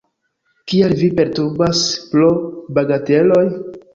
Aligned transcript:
Kial 0.71 0.95
vi 1.01 1.09
perturbas 1.19 1.83
pro 2.13 2.31
bagateloj? 2.79 3.45